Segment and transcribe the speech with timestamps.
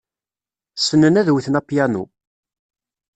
[0.75, 2.03] Ssnen ad wten apyanu.